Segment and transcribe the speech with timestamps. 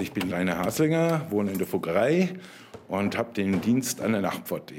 [0.00, 2.28] Ich bin Rainer Haslinger, wohne in der Fuggerei
[2.86, 4.74] und habe den Dienst an der Nachtpforte.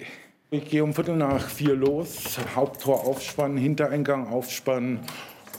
[0.50, 5.00] Ich gehe um Viertel nach vier los, Haupttor aufspannen, Hintereingang aufspannen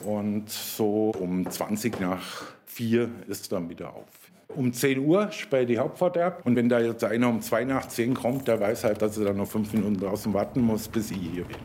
[0.04, 4.08] und so um 20 nach vier ist dann wieder auf.
[4.49, 7.87] Um 10 Uhr sperre die Hauptfahrt ab und wenn da jetzt einer um 2 nach
[7.87, 11.11] 10 kommt, der weiß halt, dass er dann noch fünf Minuten draußen warten muss, bis
[11.11, 11.56] ich hier bin.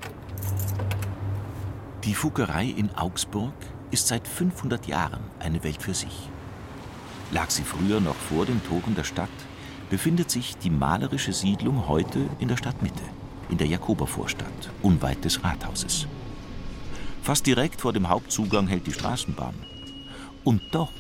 [2.04, 3.54] Die Fuggerei in Augsburg
[3.90, 6.30] ist seit 500 Jahren eine Welt für sich.
[7.32, 9.30] Lag sie früher noch vor den Toren der Stadt,
[9.90, 13.04] befindet sich die malerische Siedlung heute in der Stadtmitte,
[13.50, 16.08] in der Jakobervorstadt, unweit des Rathauses.
[17.22, 19.56] Fast direkt vor dem Hauptzugang hält die Straßenbahn.
[20.44, 20.92] Und doch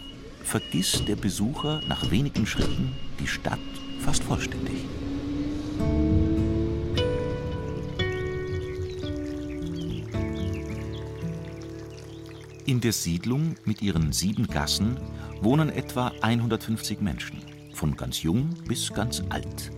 [0.44, 3.60] vergisst der Besucher nach wenigen Schritten die Stadt
[4.00, 4.86] fast vollständig.
[12.66, 14.98] In der Siedlung mit ihren sieben Gassen
[15.46, 17.40] wohnen etwa 150 Menschen,
[17.72, 19.72] von ganz jung bis ganz alt.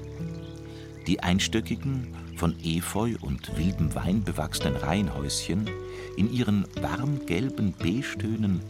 [1.07, 5.69] Die einstöckigen, von Efeu und wildem Wein bewachsenen Reihenhäuschen
[6.15, 8.61] in ihren warmgelben Beige-Tönen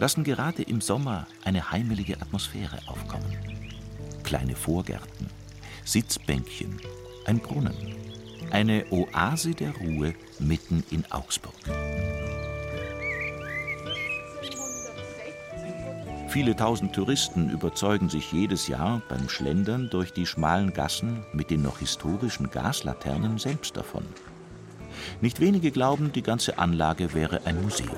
[0.00, 3.36] lassen gerade im Sommer eine heimelige Atmosphäre aufkommen.
[4.24, 5.28] Kleine Vorgärten,
[5.84, 6.80] Sitzbänkchen,
[7.24, 7.76] ein Brunnen,
[8.50, 11.54] eine Oase der Ruhe mitten in Augsburg.
[16.32, 21.60] Viele tausend Touristen überzeugen sich jedes Jahr beim Schlendern durch die schmalen Gassen mit den
[21.60, 24.02] noch historischen Gaslaternen selbst davon.
[25.20, 27.90] Nicht wenige glauben, die ganze Anlage wäre ein Museum.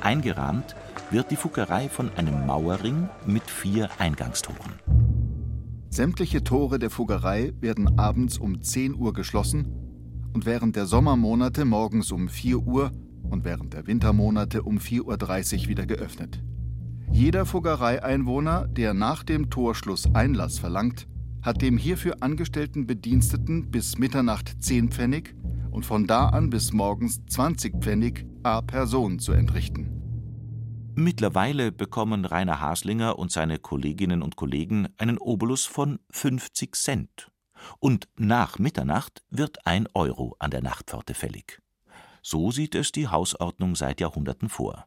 [0.00, 0.74] Eingerahmt
[1.12, 4.72] wird die Fuckerei von einem Mauerring mit vier Eingangstoren.
[5.90, 9.68] Sämtliche Tore der Fuggerei werden abends um 10 Uhr geschlossen
[10.34, 12.90] und während der Sommermonate morgens um 4 Uhr
[13.30, 16.42] und während der Wintermonate um 4.30 Uhr wieder geöffnet.
[17.16, 21.08] Jeder Fuggereieinwohner, der nach dem Torschluss Einlass verlangt,
[21.40, 25.34] hat dem hierfür angestellten Bediensteten bis Mitternacht 10 Pfennig
[25.70, 30.92] und von da an bis morgens 20 Pfennig a Person zu entrichten.
[30.94, 37.32] Mittlerweile bekommen Rainer Haslinger und seine Kolleginnen und Kollegen einen Obolus von 50 Cent.
[37.78, 41.62] Und nach Mitternacht wird ein Euro an der Nachtpforte fällig.
[42.20, 44.86] So sieht es die Hausordnung seit Jahrhunderten vor.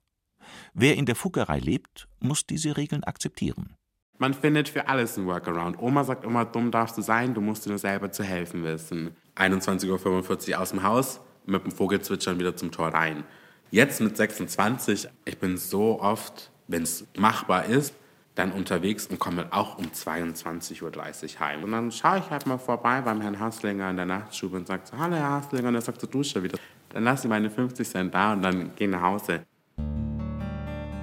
[0.73, 3.75] Wer in der Fuggerei lebt, muss diese Regeln akzeptieren.
[4.17, 5.79] Man findet für alles einen Workaround.
[5.79, 9.11] Oma sagt immer, dumm darfst du sein, du musst dir nur selber zu helfen wissen.
[9.37, 13.23] 21.45 Uhr aus dem Haus, mit dem Vogelzwitschern wieder zum Tor rein.
[13.71, 17.93] Jetzt mit 26, ich bin so oft, wenn es machbar ist,
[18.35, 21.63] dann unterwegs und komme auch um 22.30 Uhr heim.
[21.63, 24.83] Und dann schaue ich halt mal vorbei beim Herrn Haslinger in der Nachtstube und sage
[24.85, 26.57] so, hallo Herr Haslinger, und er sagt zur Dusche wieder.
[26.89, 29.43] Dann lasse ich meine 50 Cent da und dann gehe nach Hause.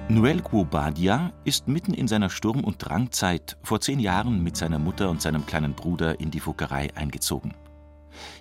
[0.09, 5.09] Noel Guobadia ist mitten in seiner Sturm- und Drangzeit vor zehn Jahren mit seiner Mutter
[5.09, 7.53] und seinem kleinen Bruder in die Fuggerei eingezogen.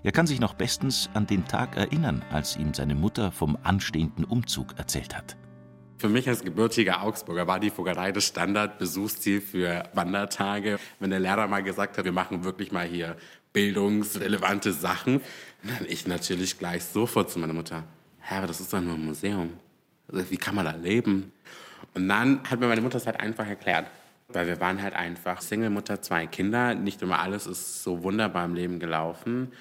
[0.05, 4.25] Er kann sich noch bestens an den Tag erinnern, als ihm seine Mutter vom anstehenden
[4.25, 5.37] Umzug erzählt hat.
[5.99, 10.79] Für mich als gebürtiger Augsburger war die Fuggerei das Standardbesuchsziel für Wandertage.
[11.01, 13.17] Wenn der Lehrer mal gesagt hat, wir machen wirklich mal hier
[13.53, 15.21] bildungsrelevante Sachen,
[15.65, 17.83] dann ich natürlich gleich sofort zu meiner Mutter,
[18.21, 19.51] Herr, das ist doch nur ein Museum.
[20.11, 21.33] Also, wie kann man da leben?
[21.95, 23.87] Und dann hat mir meine Mutter es halt einfach erklärt.
[24.29, 26.75] Weil wir waren halt einfach Single-Mutter, zwei Kinder.
[26.75, 29.53] Nicht immer alles ist so wunderbar im Leben gelaufen.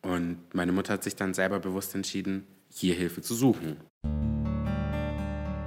[0.00, 3.78] Und meine Mutter hat sich dann selber bewusst entschieden, hier Hilfe zu suchen.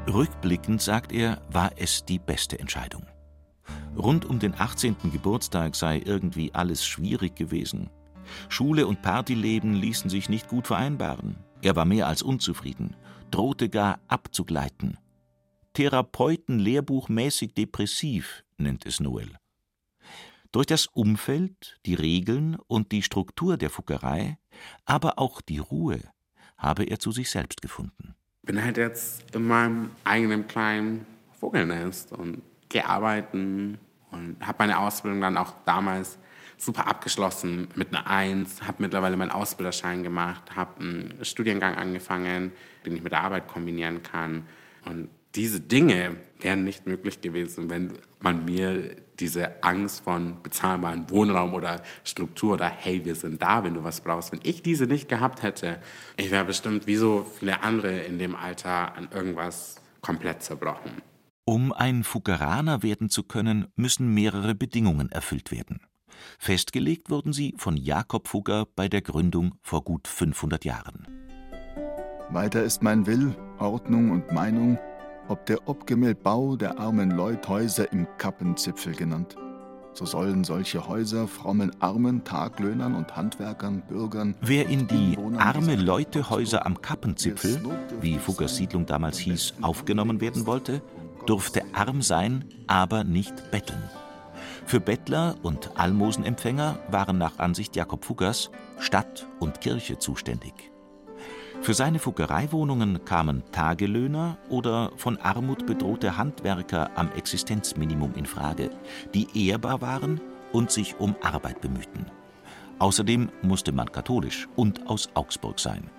[0.08, 3.06] Rückblickend, sagt er, war es die beste Entscheidung.
[3.98, 4.96] Rund um den 18.
[5.12, 7.90] Geburtstag sei irgendwie alles schwierig gewesen.
[8.48, 11.36] Schule und Partyleben ließen sich nicht gut vereinbaren.
[11.62, 12.96] Er war mehr als unzufrieden,
[13.32, 14.98] drohte gar abzugleiten.
[15.74, 19.32] Therapeuten-lehrbuchmäßig depressiv, nennt es Noel.
[20.52, 24.38] Durch das Umfeld, die Regeln und die Struktur der Fuckerei,
[24.86, 26.00] aber auch die Ruhe,
[26.58, 28.16] habe er zu sich selbst gefunden.
[28.42, 31.06] Ich bin halt jetzt in meinem eigenen kleinen
[31.40, 33.78] Vogelnest und gehe arbeiten
[34.12, 36.18] und habe meine Ausbildung dann auch damals
[36.62, 42.52] super abgeschlossen mit einer Eins, habe mittlerweile meinen Ausbilderschein gemacht, habe einen Studiengang angefangen,
[42.86, 44.46] den ich mit der Arbeit kombinieren kann
[44.86, 51.54] und diese Dinge wären nicht möglich gewesen, wenn man mir diese Angst von bezahlbaren Wohnraum
[51.54, 54.32] oder Struktur oder hey, wir sind da, wenn du was brauchst.
[54.32, 55.80] Wenn ich diese nicht gehabt hätte,
[56.18, 60.92] ich wäre bestimmt wie so viele andere in dem Alter an irgendwas komplett zerbrochen.
[61.46, 65.82] Um ein Fuggeraner werden zu können, müssen mehrere Bedingungen erfüllt werden.
[66.38, 71.08] Festgelegt wurden sie von Jakob Fugger bei der Gründung vor gut 500 Jahren.
[72.30, 74.78] Weiter ist mein Will, Ordnung und Meinung
[75.30, 79.36] ob der Obgemmelbau der armen Leuthäuser im Kappenzipfel genannt.
[79.94, 84.36] So sollen solche Häuser frommen armen Taglöhnern und Handwerkern, Bürgern.
[84.42, 87.60] Wer in die arme Leutehäuser am Kappenzipfel,
[88.02, 90.82] wie Fuggers Siedlung damals hieß, aufgenommen werden wollte,
[91.26, 93.84] durfte arm sein, aber nicht betteln.
[94.70, 100.54] Für Bettler und Almosenempfänger waren nach Ansicht Jakob Fuggers Stadt und Kirche zuständig.
[101.62, 108.70] Für seine Fuggereiwohnungen kamen Tagelöhner oder von Armut bedrohte Handwerker am Existenzminimum in Frage,
[109.16, 110.22] die ehrbar waren
[110.52, 112.06] und sich um Arbeit bemühten.
[112.78, 115.90] Außerdem musste man katholisch und aus Augsburg sein.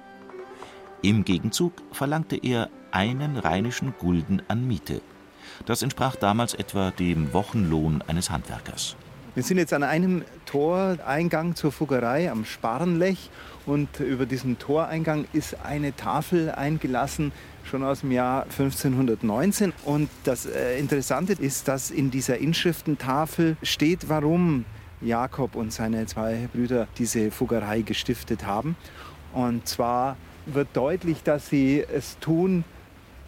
[1.02, 5.00] Im Gegenzug verlangte er einen rheinischen Gulden an Miete.
[5.66, 8.96] Das entsprach damals etwa dem Wochenlohn eines Handwerkers.
[9.36, 13.30] Wir sind jetzt an einem Toreingang zur Fuggerei am Sparrenlech
[13.64, 17.30] und über diesen Toreingang ist eine Tafel eingelassen,
[17.62, 19.72] schon aus dem Jahr 1519.
[19.84, 24.64] Und das äh, Interessante ist, dass in dieser Inschriftentafel steht, warum
[25.00, 28.74] Jakob und seine zwei Brüder diese Fuggerei gestiftet haben.
[29.32, 32.64] Und zwar wird deutlich, dass sie es tun,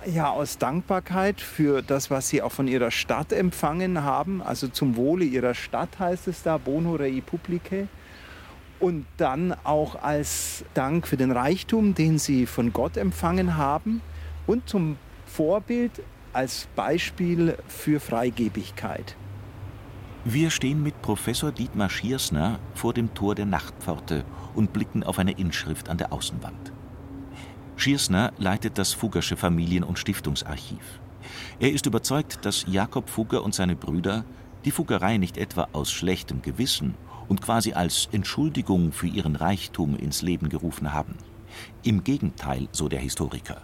[0.06, 4.96] ja, aus Dankbarkeit für das, was sie auch von ihrer Stadt empfangen haben, also zum
[4.96, 7.88] Wohle ihrer Stadt heißt es da, Bono rei publicae.
[8.80, 14.00] Und dann auch als Dank für den Reichtum, den sie von Gott empfangen haben
[14.46, 14.96] und zum
[15.26, 16.02] Vorbild
[16.32, 19.16] als Beispiel für Freigebigkeit.
[20.24, 25.32] Wir stehen mit Professor Dietmar Schiersner vor dem Tor der Nachtpforte und blicken auf eine
[25.32, 26.71] Inschrift an der Außenwand.
[27.82, 31.00] Schiersner leitet das Fuggersche Familien- und Stiftungsarchiv.
[31.58, 34.24] Er ist überzeugt, dass Jakob Fugger und seine Brüder
[34.64, 36.94] die Fuggerei nicht etwa aus schlechtem Gewissen
[37.26, 41.16] und quasi als Entschuldigung für ihren Reichtum ins Leben gerufen haben.
[41.82, 43.60] Im Gegenteil, so der Historiker.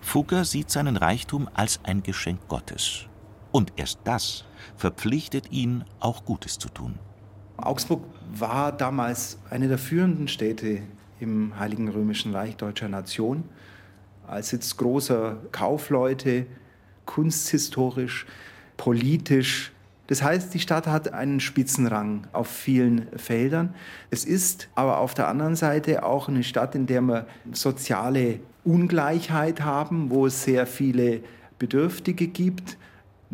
[0.00, 3.04] Fugger sieht seinen Reichtum als ein Geschenk Gottes.
[3.52, 4.44] Und erst das
[4.74, 6.98] verpflichtet ihn, auch Gutes zu tun.
[7.58, 8.02] Augsburg
[8.34, 10.82] war damals eine der führenden Städte
[11.20, 13.44] im Heiligen Römischen Reich deutscher Nation,
[14.26, 16.46] als Sitz großer Kaufleute,
[17.04, 18.26] kunsthistorisch,
[18.76, 19.72] politisch.
[20.08, 23.74] Das heißt, die Stadt hat einen Spitzenrang auf vielen Feldern.
[24.10, 29.62] Es ist aber auf der anderen Seite auch eine Stadt, in der wir soziale Ungleichheit
[29.62, 31.20] haben, wo es sehr viele
[31.58, 32.76] Bedürftige gibt.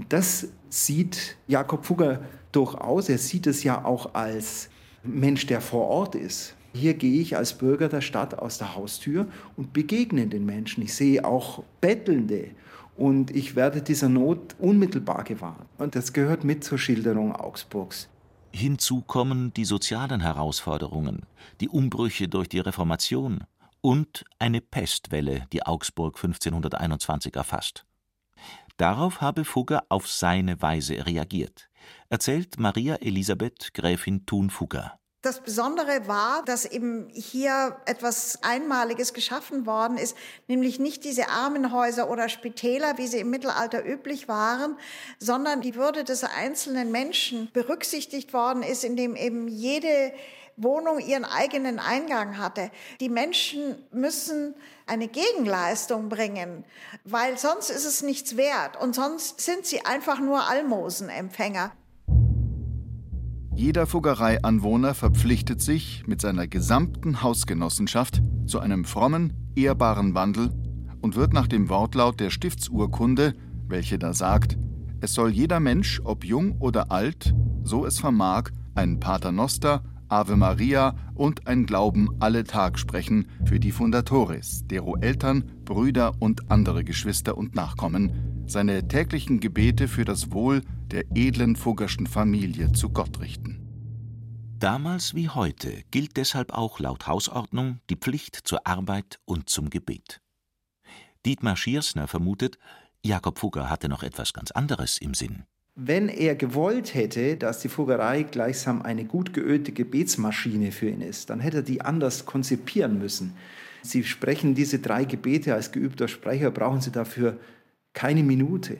[0.08, 2.20] Das sieht Jakob Fugger
[2.52, 3.08] durchaus.
[3.08, 4.70] Er sieht es ja auch als
[5.02, 6.54] Mensch, der vor Ort ist.
[6.74, 9.26] Hier gehe ich als Bürger der Stadt aus der Haustür
[9.56, 10.82] und begegne den Menschen.
[10.82, 12.50] Ich sehe auch Bettelnde
[12.96, 15.66] und ich werde dieser Not unmittelbar gewahr.
[15.78, 18.08] Und das gehört mit zur Schilderung Augsburgs.
[18.54, 21.22] Hinzu kommen die sozialen Herausforderungen,
[21.60, 23.44] die Umbrüche durch die Reformation
[23.80, 27.86] und eine Pestwelle, die Augsburg 1521 erfasst.
[28.76, 31.68] Darauf habe Fugger auf seine Weise reagiert,
[32.08, 34.98] erzählt Maria Elisabeth Gräfin Thun-Fugger.
[35.22, 40.16] Das Besondere war, dass eben hier etwas Einmaliges geschaffen worden ist,
[40.48, 44.76] nämlich nicht diese Armenhäuser oder Spitäler, wie sie im Mittelalter üblich waren,
[45.20, 50.12] sondern die Würde des einzelnen Menschen berücksichtigt worden ist, indem eben jede
[50.56, 52.72] Wohnung ihren eigenen Eingang hatte.
[52.98, 56.64] Die Menschen müssen eine Gegenleistung bringen,
[57.04, 61.70] weil sonst ist es nichts wert und sonst sind sie einfach nur Almosenempfänger.
[63.54, 70.50] Jeder Fuggereianwohner verpflichtet sich mit seiner gesamten Hausgenossenschaft zu einem frommen, ehrbaren Wandel
[71.02, 73.34] und wird nach dem Wortlaut der Stiftsurkunde,
[73.68, 74.56] welche da sagt,
[75.00, 80.94] es soll jeder Mensch, ob jung oder alt, so es vermag, ein Paternoster, Ave Maria
[81.14, 87.36] und ein Glauben alle Tag sprechen für die Fundatores, dero Eltern, Brüder und andere Geschwister
[87.36, 90.62] und Nachkommen, seine täglichen Gebete für das Wohl
[90.92, 93.58] der edlen Fuggerschen Familie zu Gott richten.
[94.58, 100.20] Damals wie heute gilt deshalb auch laut Hausordnung die Pflicht zur Arbeit und zum Gebet.
[101.24, 102.58] Dietmar Schiersner vermutet,
[103.02, 105.44] Jakob Fugger hatte noch etwas ganz anderes im Sinn.
[105.74, 111.30] Wenn er gewollt hätte, dass die Fuggerei gleichsam eine gut geölte Gebetsmaschine für ihn ist,
[111.30, 113.32] dann hätte er die anders konzipieren müssen.
[113.80, 117.38] Sie sprechen diese drei Gebete als geübter Sprecher, brauchen Sie dafür
[117.94, 118.76] keine Minute.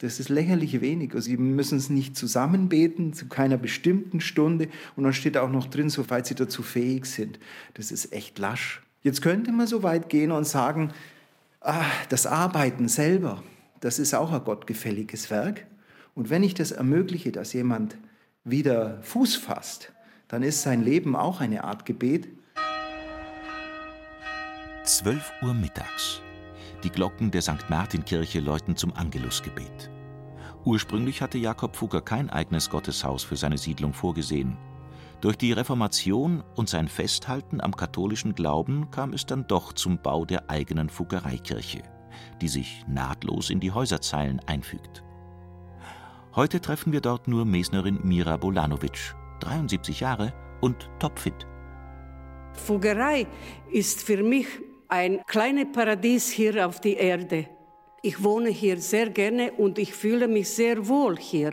[0.00, 1.14] Das ist lächerlich wenig.
[1.14, 5.66] Also sie müssen es nicht zusammenbeten zu keiner bestimmten Stunde und dann steht auch noch
[5.66, 7.38] drin, soweit sie dazu fähig sind.
[7.74, 8.82] Das ist echt lasch.
[9.02, 10.92] Jetzt könnte man so weit gehen und sagen,
[11.60, 13.42] ah, das Arbeiten selber,
[13.80, 15.66] das ist auch ein gottgefälliges Werk.
[16.14, 17.98] Und wenn ich das ermögliche, dass jemand
[18.42, 19.92] wieder Fuß fasst,
[20.28, 22.26] dann ist sein Leben auch eine Art Gebet.
[24.84, 26.22] 12 Uhr mittags.
[26.82, 27.68] Die Glocken der St.
[27.68, 29.90] Martin-Kirche läuten zum Angelusgebet.
[30.64, 34.56] Ursprünglich hatte Jakob Fugger kein eigenes Gotteshaus für seine Siedlung vorgesehen.
[35.20, 40.24] Durch die Reformation und sein Festhalten am katholischen Glauben kam es dann doch zum Bau
[40.24, 41.82] der eigenen Fuggereikirche,
[42.40, 45.02] die sich nahtlos in die Häuserzeilen einfügt.
[46.34, 50.32] Heute treffen wir dort nur Mesnerin Mira Bolanovic, 73 Jahre
[50.62, 51.46] und topfit.
[52.54, 53.26] Fuggerei
[53.70, 54.46] ist für mich
[54.90, 57.46] ein kleines Paradies hier auf der Erde.
[58.02, 61.52] Ich wohne hier sehr gerne und ich fühle mich sehr wohl hier.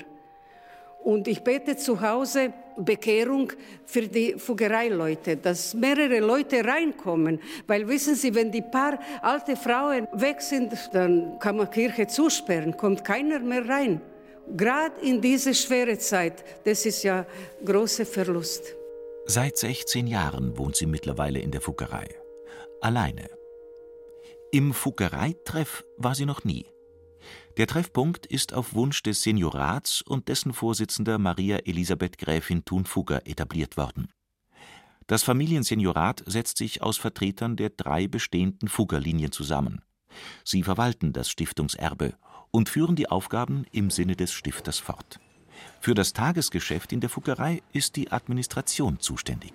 [1.04, 3.52] Und ich bete zu Hause Bekehrung
[3.86, 7.40] für die Fuggereileute, dass mehrere Leute reinkommen.
[7.66, 12.76] Weil wissen Sie, wenn die paar alte Frauen weg sind, dann kann man Kirche zusperren,
[12.76, 14.02] kommt keiner mehr rein.
[14.56, 17.26] Gerade in diese schwere Zeit, das ist ja
[17.64, 18.76] großer Verlust.
[19.26, 22.08] Seit 16 Jahren wohnt sie mittlerweile in der Fuggerei.
[22.82, 23.28] Alleine.
[24.52, 26.68] Im Fuggereitreff war sie noch nie.
[27.58, 33.78] Der Treffpunkt ist auf Wunsch des Seniorats und dessen Vorsitzender Maria Elisabeth Gräfin Thunfugger etabliert
[33.78, 34.14] worden.
[35.08, 39.82] Das Familienseniorat setzt sich aus Vertretern der drei bestehenden Fuggerlinien zusammen.
[40.44, 42.14] Sie verwalten das Stiftungserbe
[42.52, 45.20] und führen die Aufgaben im Sinne des Stifters fort.
[45.80, 49.54] Für das Tagesgeschäft in der Fuggerei ist die Administration zuständig.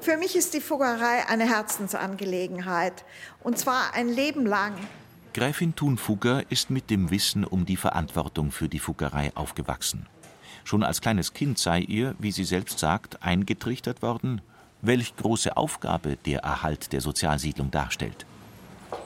[0.00, 3.04] Für mich ist die Fuggerei eine Herzensangelegenheit.
[3.42, 4.74] Und zwar ein Leben lang.
[5.34, 10.06] Gräfin Thunfugger ist mit dem Wissen um die Verantwortung für die Fuggerei aufgewachsen.
[10.64, 14.40] Schon als kleines Kind sei ihr, wie sie selbst sagt, eingetrichtert worden,
[14.82, 18.26] welch große Aufgabe der Erhalt der Sozialsiedlung darstellt.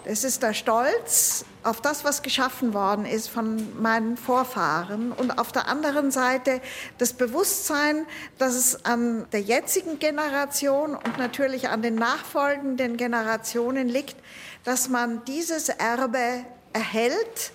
[0.04, 5.52] Es ist der Stolz auf das, was geschaffen worden ist von meinen Vorfahren und auf
[5.52, 6.60] der anderen Seite
[6.98, 8.06] das Bewusstsein,
[8.38, 14.16] dass es an der jetzigen Generation und natürlich an den nachfolgenden Generationen liegt,
[14.64, 17.52] dass man dieses Erbe erhält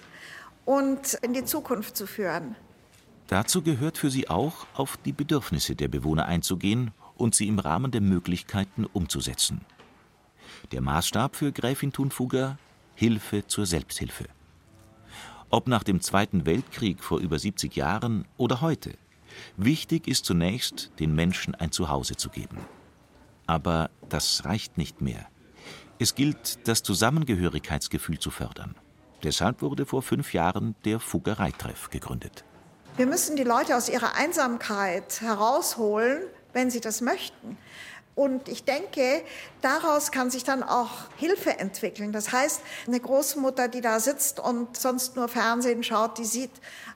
[0.65, 2.55] und in die Zukunft zu führen.
[3.27, 7.91] Dazu gehört für sie auch, auf die Bedürfnisse der Bewohner einzugehen und sie im Rahmen
[7.91, 9.65] der Möglichkeiten umzusetzen.
[10.71, 12.57] Der Maßstab für Gräfin Thunfugger
[12.95, 14.25] Hilfe zur Selbsthilfe.
[15.49, 18.93] Ob nach dem Zweiten Weltkrieg vor über 70 Jahren oder heute,
[19.55, 22.57] wichtig ist zunächst, den Menschen ein Zuhause zu geben.
[23.45, 25.27] Aber das reicht nicht mehr.
[25.99, 28.75] Es gilt, das Zusammengehörigkeitsgefühl zu fördern.
[29.23, 32.43] Deshalb wurde vor fünf Jahren der Fuggereitreff gegründet.
[32.97, 36.23] Wir müssen die Leute aus ihrer Einsamkeit herausholen,
[36.53, 37.57] wenn sie das möchten.
[38.17, 39.21] Und ich denke,
[39.61, 42.11] daraus kann sich dann auch Hilfe entwickeln.
[42.11, 46.49] Das heißt, eine Großmutter, die da sitzt und sonst nur Fernsehen schaut, die sieht,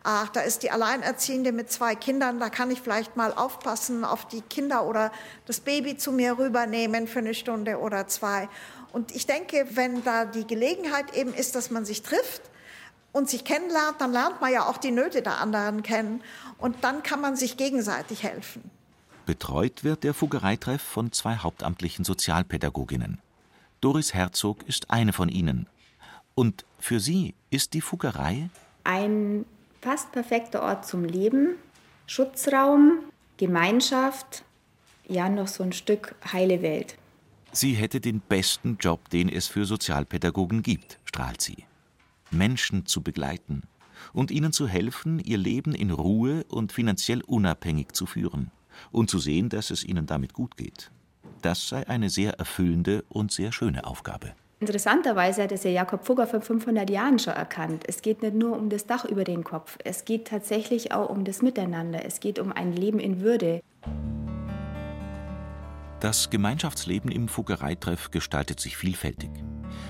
[0.03, 4.27] ach, da ist die Alleinerziehende mit zwei Kindern, da kann ich vielleicht mal aufpassen auf
[4.29, 5.11] die Kinder oder
[5.45, 8.49] das Baby zu mir rübernehmen für eine Stunde oder zwei.
[8.91, 12.41] Und ich denke, wenn da die Gelegenheit eben ist, dass man sich trifft,
[13.13, 16.23] und sich kennenlernt, dann lernt man ja auch die Nöte der anderen kennen
[16.57, 18.71] und dann kann man sich gegenseitig helfen.
[19.25, 23.19] Betreut wird der Fuggereitreff von zwei hauptamtlichen Sozialpädagoginnen.
[23.79, 25.67] Doris Herzog ist eine von ihnen.
[26.35, 28.49] Und für sie ist die Fuggerei
[28.83, 29.45] ein
[29.81, 31.55] fast perfekter Ort zum Leben,
[32.07, 32.99] Schutzraum,
[33.37, 34.43] Gemeinschaft,
[35.07, 36.97] ja noch so ein Stück heile Welt.
[37.51, 41.65] Sie hätte den besten Job, den es für Sozialpädagogen gibt, strahlt sie.
[42.31, 43.63] Menschen zu begleiten
[44.13, 48.51] und ihnen zu helfen, ihr Leben in Ruhe und finanziell unabhängig zu führen
[48.91, 50.91] und zu sehen, dass es ihnen damit gut geht.
[51.41, 54.33] Das sei eine sehr erfüllende und sehr schöne Aufgabe.
[54.59, 57.83] Interessanterweise hat es ja Jakob Fugger vor 500 Jahren schon erkannt.
[57.87, 61.25] Es geht nicht nur um das Dach über den Kopf, es geht tatsächlich auch um
[61.25, 63.61] das Miteinander, es geht um ein Leben in Würde.
[65.99, 69.31] Das Gemeinschaftsleben im Fuggereitreff gestaltet sich vielfältig.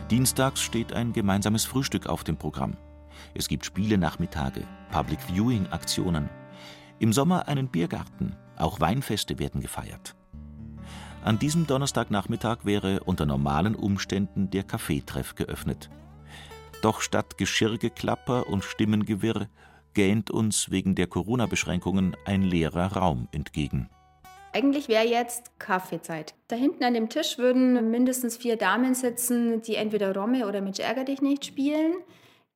[0.09, 2.77] Dienstags steht ein gemeinsames Frühstück auf dem Programm.
[3.33, 6.29] Es gibt Spiele-Nachmittage, Public Viewing-Aktionen.
[6.99, 10.15] Im Sommer einen Biergarten, auch Weinfeste werden gefeiert.
[11.23, 15.89] An diesem Donnerstagnachmittag wäre unter normalen Umständen der Kaffeetreff geöffnet.
[16.81, 19.47] Doch statt Geschirrgeklapper und Stimmengewirr
[19.93, 23.89] gähnt uns wegen der Corona-Beschränkungen ein leerer Raum entgegen.
[24.53, 26.33] Eigentlich wäre jetzt Kaffeezeit.
[26.47, 30.79] Da hinten an dem Tisch würden mindestens vier Damen sitzen, die entweder Romme oder Mensch
[30.79, 31.93] ärger dich nicht spielen.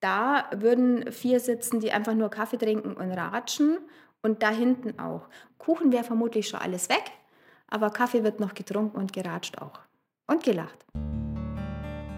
[0.01, 3.77] Da würden vier sitzen, die einfach nur Kaffee trinken und ratschen.
[4.25, 5.27] Und da hinten auch.
[5.60, 7.12] Kuchen wäre vermutlich schon alles weg,
[7.67, 9.82] aber Kaffee wird noch getrunken und geratscht auch.
[10.25, 10.84] Und gelacht.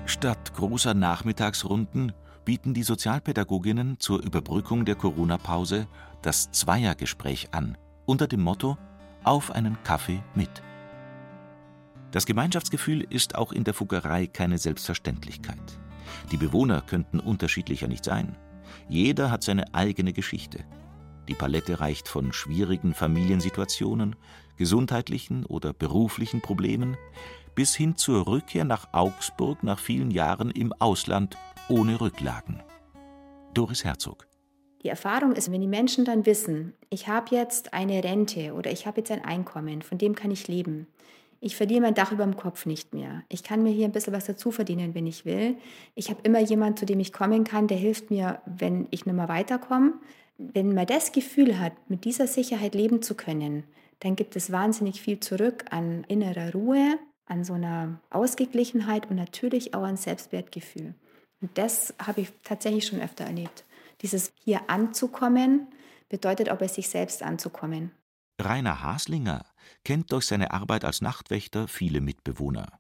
[0.06, 2.14] Statt großer Nachmittagsrunden
[2.46, 5.86] bieten die Sozialpädagoginnen zur Überbrückung der Corona-Pause
[6.22, 8.78] das Zweiergespräch an, unter dem Motto
[9.26, 10.64] Auf einen Kaffee mit.
[12.12, 15.78] Das Gemeinschaftsgefühl ist auch in der Fuggerei keine Selbstverständlichkeit.
[16.32, 18.38] Die Bewohner könnten unterschiedlicher nicht sein.
[18.88, 20.64] Jeder hat seine eigene Geschichte.
[21.28, 24.16] Die Palette reicht von schwierigen Familiensituationen,
[24.56, 26.98] gesundheitlichen oder beruflichen Problemen
[27.54, 31.38] bis hin zur Rückkehr nach Augsburg nach vielen Jahren im Ausland
[31.70, 32.62] ohne Rücklagen.
[33.54, 34.28] Doris Herzog.
[34.84, 38.86] Die Erfahrung ist, wenn die Menschen dann wissen, ich habe jetzt eine Rente oder ich
[38.86, 40.88] habe jetzt ein Einkommen, von dem kann ich leben.
[41.40, 43.24] Ich verliere mein Dach über dem Kopf nicht mehr.
[43.30, 45.58] Ich kann mir hier ein bisschen was dazu verdienen, wenn ich will.
[45.94, 49.16] Ich habe immer jemanden, zu dem ich kommen kann, der hilft mir, wenn ich nicht
[49.16, 49.94] mehr weiterkomme.
[50.38, 53.64] Wenn man das Gefühl hat, mit dieser Sicherheit leben zu können,
[54.00, 59.74] dann gibt es wahnsinnig viel zurück an innerer Ruhe, an so einer Ausgeglichenheit und natürlich
[59.74, 60.94] auch an Selbstwertgefühl.
[61.42, 63.66] Und das habe ich tatsächlich schon öfter erlebt.
[64.02, 65.68] Dieses hier anzukommen
[66.10, 67.92] bedeutet auch bei sich selbst anzukommen.
[68.40, 69.46] Rainer Haslinger
[69.84, 72.80] kennt durch seine Arbeit als Nachtwächter viele Mitbewohner.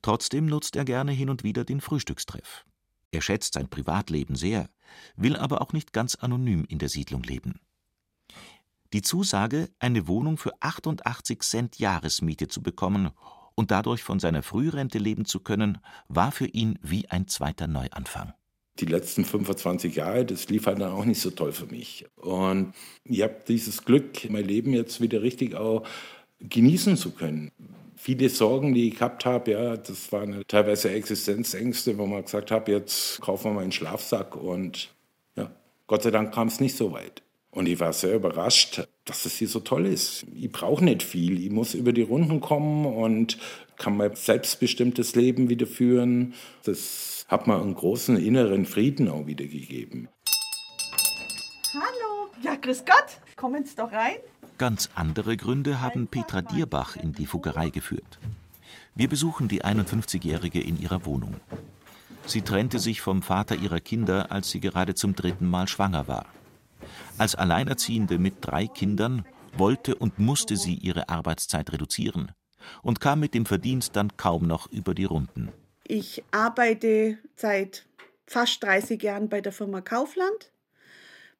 [0.00, 2.64] Trotzdem nutzt er gerne hin und wieder den Frühstückstreff.
[3.10, 4.68] Er schätzt sein Privatleben sehr,
[5.16, 7.60] will aber auch nicht ganz anonym in der Siedlung leben.
[8.92, 13.10] Die Zusage, eine Wohnung für 88 Cent Jahresmiete zu bekommen
[13.54, 18.32] und dadurch von seiner Frührente leben zu können, war für ihn wie ein zweiter Neuanfang.
[18.78, 22.06] Die letzten 25 Jahre, das lief halt dann auch nicht so toll für mich.
[22.16, 25.86] Und ich habe dieses Glück, mein Leben jetzt wieder richtig auch
[26.40, 27.50] genießen zu können.
[28.06, 32.68] Viele Sorgen, die ich gehabt habe, ja, das waren teilweise Existenzängste, wo man gesagt hat,
[32.68, 34.94] jetzt kaufen wir mal einen Schlafsack und
[35.34, 35.50] ja,
[35.88, 37.24] Gott sei Dank kam es nicht so weit.
[37.50, 40.24] Und ich war sehr überrascht, dass es hier so toll ist.
[40.36, 41.44] Ich brauche nicht viel.
[41.44, 43.38] Ich muss über die Runden kommen und
[43.76, 46.34] kann mein selbstbestimmtes Leben wieder führen.
[46.62, 50.08] Das hat mir einen großen inneren Frieden auch wieder gegeben.
[51.74, 52.30] Hallo.
[52.40, 53.18] Ja, grüß Gott.
[53.34, 54.18] Kommen Sie doch rein.
[54.58, 58.18] Ganz andere Gründe haben Petra Dierbach in die Fuggerei geführt.
[58.94, 61.34] Wir besuchen die 51-Jährige in ihrer Wohnung.
[62.24, 66.24] Sie trennte sich vom Vater ihrer Kinder, als sie gerade zum dritten Mal schwanger war.
[67.18, 69.26] Als Alleinerziehende mit drei Kindern
[69.58, 72.32] wollte und musste sie ihre Arbeitszeit reduzieren
[72.82, 75.52] und kam mit dem Verdienst dann kaum noch über die Runden.
[75.86, 77.84] Ich arbeite seit
[78.26, 80.50] fast 30 Jahren bei der Firma Kaufland,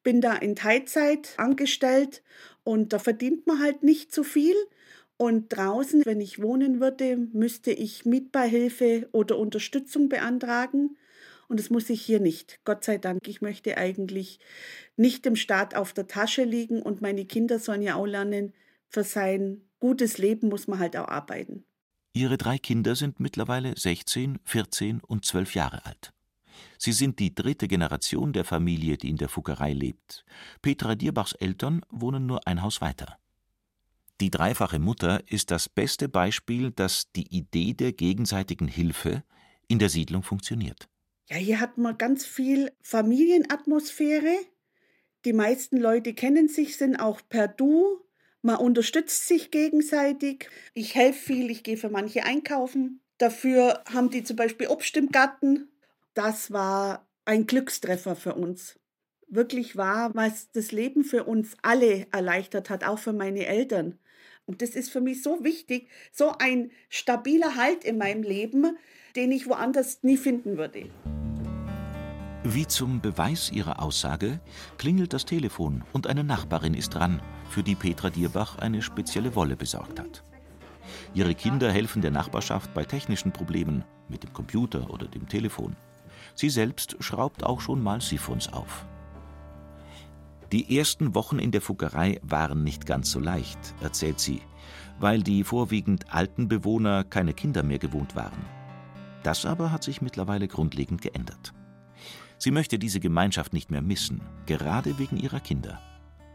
[0.03, 2.21] bin da in Teilzeit angestellt
[2.67, 4.53] und da verdient man halt nicht so viel.
[5.15, 10.97] Und draußen, wenn ich wohnen würde, müsste ich Mietbeihilfe oder Unterstützung beantragen.
[11.47, 12.59] Und das muss ich hier nicht.
[12.65, 13.25] Gott sei Dank.
[13.25, 14.41] Ich möchte eigentlich
[14.97, 18.53] nicht dem Staat auf der Tasche liegen und meine Kinder sollen ja auch lernen,
[18.89, 21.63] für sein gutes Leben muss man halt auch arbeiten.
[22.11, 26.11] Ihre drei Kinder sind mittlerweile 16, 14 und 12 Jahre alt.
[26.77, 30.25] Sie sind die dritte Generation der Familie, die in der Fuggerei lebt.
[30.61, 33.17] Petra Dierbachs Eltern wohnen nur ein Haus weiter.
[34.19, 39.23] Die dreifache Mutter ist das beste Beispiel, dass die Idee der gegenseitigen Hilfe
[39.67, 40.89] in der Siedlung funktioniert.
[41.29, 44.35] Ja, hier hat man ganz viel Familienatmosphäre.
[45.25, 48.01] Die meisten Leute kennen sich, sind auch per Du.
[48.41, 50.49] Man unterstützt sich gegenseitig.
[50.73, 53.01] Ich helfe viel, ich gehe für manche einkaufen.
[53.17, 55.67] Dafür haben die zum Beispiel Obst im Garten.
[56.17, 58.79] Das war ein Glückstreffer für uns.
[59.27, 63.99] Wirklich war, was das Leben für uns alle erleichtert hat, auch für meine Eltern.
[64.47, 68.79] Und das ist für mich so wichtig, so ein stabiler Halt in meinem Leben,
[69.15, 70.89] den ich woanders nie finden würde.
[72.43, 74.39] Wie zum Beweis ihrer Aussage
[74.79, 79.55] klingelt das Telefon und eine Nachbarin ist dran, für die Petra Dierbach eine spezielle Wolle
[79.55, 80.23] besorgt hat.
[81.13, 85.75] Ihre Kinder helfen der Nachbarschaft bei technischen Problemen mit dem Computer oder dem Telefon.
[86.35, 88.85] Sie selbst schraubt auch schon mal Siphons auf.
[90.51, 94.41] Die ersten Wochen in der Fuggerei waren nicht ganz so leicht, erzählt sie,
[94.99, 98.45] weil die vorwiegend alten Bewohner keine Kinder mehr gewohnt waren.
[99.23, 101.53] Das aber hat sich mittlerweile grundlegend geändert.
[102.37, 105.81] Sie möchte diese Gemeinschaft nicht mehr missen, gerade wegen ihrer Kinder.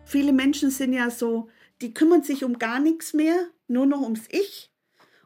[0.04, 1.48] Viele Menschen sind ja so,
[1.80, 4.70] die kümmern sich um gar nichts mehr, nur noch ums Ich.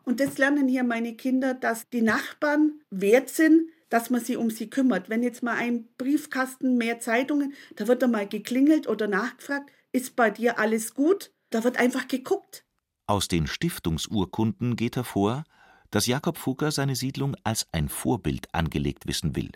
[0.04, 4.50] Und das lernen hier meine Kinder, dass die Nachbarn wert sind, dass man sich um
[4.50, 5.08] sie kümmert.
[5.08, 10.16] Wenn jetzt mal ein Briefkasten mehr Zeitungen, da wird da mal geklingelt oder nachgefragt, ist
[10.16, 11.32] bei dir alles gut?
[11.50, 12.64] Da wird einfach geguckt.
[13.06, 15.44] Aus den Stiftungsurkunden geht hervor,
[15.90, 19.50] dass Jakob Fugger seine Siedlung als ein Vorbild angelegt wissen will,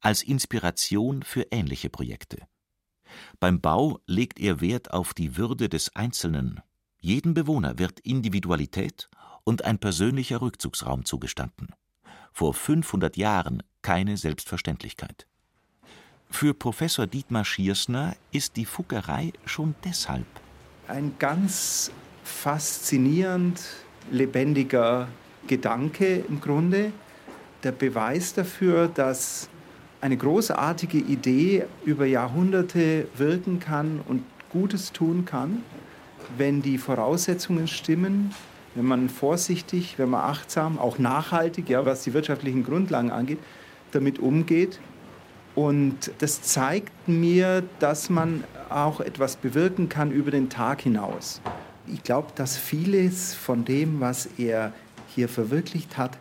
[0.00, 2.38] als Inspiration für ähnliche Projekte.
[3.38, 6.60] Beim Bau legt er Wert auf die Würde des Einzelnen.
[6.98, 9.10] Jedem Bewohner wird Individualität
[9.44, 11.68] und ein persönlicher Rückzugsraum zugestanden.
[12.36, 15.26] Vor 500 Jahren keine Selbstverständlichkeit.
[16.28, 20.26] Für Professor Dietmar Schiersner ist die Fuggerei schon deshalb
[20.88, 21.90] ein ganz
[22.24, 23.60] faszinierend
[24.10, 25.08] lebendiger
[25.46, 26.92] Gedanke im Grunde,
[27.62, 29.48] der Beweis dafür, dass
[30.00, 35.62] eine großartige Idee über Jahrhunderte wirken kann und Gutes tun kann,
[36.36, 38.34] wenn die Voraussetzungen stimmen,
[38.74, 43.38] wenn man vorsichtig, wenn man achtsam, auch nachhaltig, ja, was die wirtschaftlichen Grundlagen angeht,
[43.92, 44.80] damit umgeht.
[45.54, 51.40] Und das zeigt mir, dass man auch etwas bewirken kann über den Tag hinaus.
[51.86, 54.72] Ich glaube, dass vieles von dem, was er
[55.14, 56.18] hier verwirklicht hat,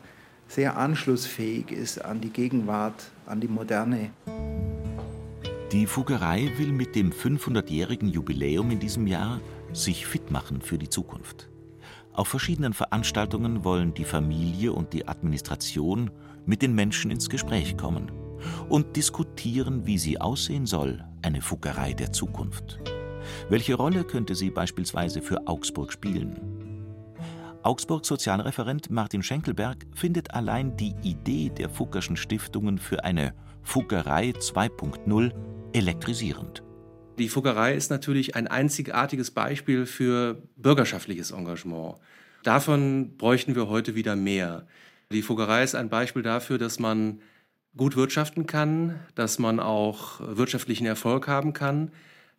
[0.47, 4.11] sehr anschlussfähig ist an die Gegenwart, an die Moderne.
[5.71, 9.39] Die Fuggerei will mit dem 500-jährigen Jubiläum in diesem Jahr
[9.71, 11.49] sich fit machen für die Zukunft.
[12.13, 16.11] Auf verschiedenen Veranstaltungen wollen die Familie und die Administration
[16.45, 18.11] mit den Menschen ins Gespräch kommen
[18.69, 22.79] und diskutieren, wie sie aussehen soll, eine Fuggerei der Zukunft.
[23.49, 26.39] Welche Rolle könnte sie beispielsweise für Augsburg spielen?
[27.63, 35.31] Augsburgs Sozialreferent Martin Schenkelberg findet allein die Idee der Fuggerschen Stiftungen für eine Fuggerei 2.0
[35.71, 36.62] elektrisierend.
[37.19, 41.95] Die Fuggerei ist natürlich ein einzigartiges Beispiel für bürgerschaftliches Engagement.
[42.41, 44.65] Davon bräuchten wir heute wieder mehr.
[45.11, 47.21] Die Fuggerei ist ein Beispiel dafür, dass man
[47.77, 51.91] gut wirtschaften kann, dass man auch wirtschaftlichen Erfolg haben kann,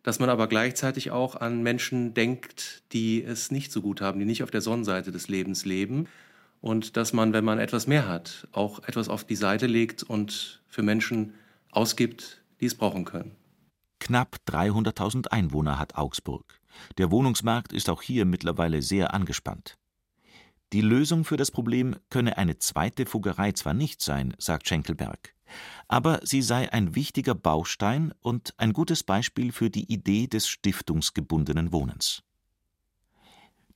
[0.03, 4.25] dass man aber gleichzeitig auch an Menschen denkt, die es nicht so gut haben, die
[4.25, 6.07] nicht auf der Sonnenseite des Lebens leben
[6.59, 10.61] und dass man, wenn man etwas mehr hat, auch etwas auf die Seite legt und
[10.67, 11.33] für Menschen
[11.71, 13.31] ausgibt, die es brauchen können.
[13.99, 16.59] Knapp 300.000 Einwohner hat Augsburg.
[16.97, 19.77] Der Wohnungsmarkt ist auch hier mittlerweile sehr angespannt.
[20.73, 25.33] Die Lösung für das Problem könne eine zweite Fuggerei zwar nicht sein, sagt Schenkelberg,
[25.87, 31.71] aber sie sei ein wichtiger Baustein und ein gutes Beispiel für die Idee des stiftungsgebundenen
[31.71, 32.23] Wohnens.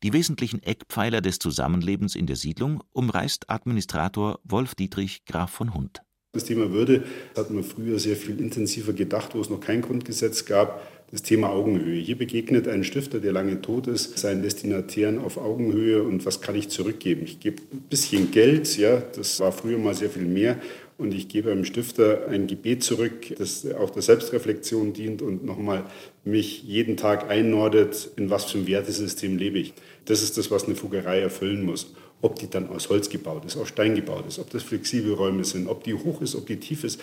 [0.02, 6.02] Die wesentlichen Eckpfeiler des Zusammenlebens in der Siedlung umreißt Administrator Wolf Dietrich Graf von Hund.
[6.32, 10.46] Das Thema Würde hat man früher sehr viel intensiver gedacht, wo es noch kein Grundgesetz
[10.46, 10.88] gab.
[11.10, 12.00] Das Thema Augenhöhe.
[12.00, 16.54] Hier begegnet ein Stifter, der lange tot ist, seinen Destinatären auf Augenhöhe und was kann
[16.54, 17.24] ich zurückgeben?
[17.24, 20.60] Ich gebe ein bisschen Geld, ja, das war früher mal sehr viel mehr
[21.00, 25.86] und ich gebe einem Stifter ein Gebet zurück, das auch der Selbstreflexion dient und nochmal
[26.26, 29.74] mich jeden Tag einnordet, in was für einem Wertesystem lebe ich.
[30.06, 31.96] Das ist das, was eine Fuggerei erfüllen muss.
[32.22, 35.46] Ob die dann aus Holz gebaut ist, aus Stein gebaut ist, ob das flexible Räume
[35.46, 37.00] sind, ob die hoch ist, ob die tief ist,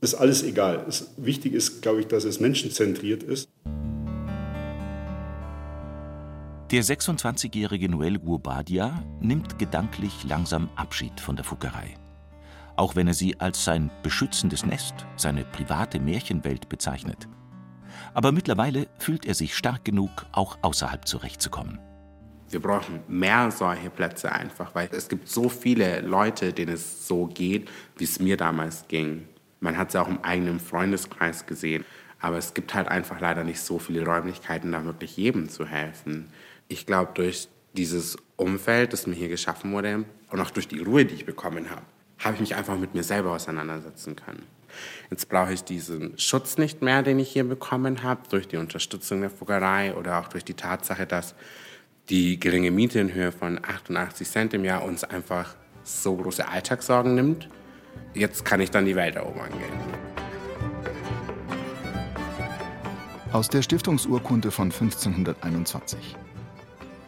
[0.00, 0.84] ist alles egal.
[0.88, 3.48] Es, wichtig ist, glaube ich, dass es menschenzentriert ist.
[6.70, 11.96] Der 26-jährige Noel Guobadia nimmt gedanklich langsam Abschied von der Fuggerei.
[12.76, 17.28] Auch wenn er sie als sein beschützendes Nest, seine private Märchenwelt bezeichnet.
[18.14, 21.78] Aber mittlerweile fühlt er sich stark genug, auch außerhalb zurechtzukommen.
[22.50, 27.26] Wir brauchen mehr solche Plätze einfach, weil es gibt so viele Leute, denen es so
[27.26, 29.28] geht, wie es mir damals ging.
[29.60, 31.84] Man hat es ja auch im eigenen Freundeskreis gesehen.
[32.18, 36.28] Aber es gibt halt einfach leider nicht so viele Räumlichkeiten, da wirklich jedem zu helfen.
[36.68, 41.04] Ich glaube, durch dieses Umfeld, das mir hier geschaffen wurde und auch durch die Ruhe,
[41.04, 41.82] die ich bekommen habe,
[42.18, 44.42] habe ich mich einfach mit mir selber auseinandersetzen können.
[45.10, 49.20] Jetzt brauche ich diesen Schutz nicht mehr, den ich hier bekommen habe, durch die Unterstützung
[49.20, 51.34] der Fuggerei oder auch durch die Tatsache, dass
[52.08, 57.14] die geringe Miete in Höhe von 88 Cent im Jahr uns einfach so große Alltagssorgen
[57.14, 57.48] nimmt.
[58.14, 60.10] Jetzt kann ich dann die Welt erobern gehen.
[63.32, 66.16] Aus der Stiftungsurkunde von 1521.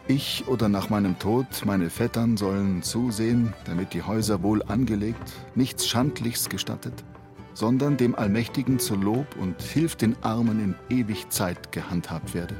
[0.07, 5.87] Ich oder nach meinem Tod meine Vettern sollen zusehen, damit die Häuser wohl angelegt, nichts
[5.87, 7.05] Schandlichs gestattet,
[7.53, 12.55] sondern dem Allmächtigen zu Lob und Hilf den Armen in ewig Zeit gehandhabt werde.